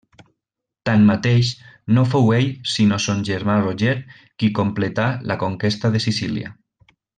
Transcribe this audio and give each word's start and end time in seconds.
Tanmateix, 0.89 1.51
no 1.97 2.05
fou 2.13 2.31
ell 2.37 2.49
sinó 2.71 2.99
son 3.05 3.21
germà 3.29 3.59
Roger 3.61 3.93
qui 4.15 4.51
completà 4.63 5.07
la 5.33 5.39
conquesta 5.47 5.95
de 5.99 6.03
Sicília. 6.09 6.53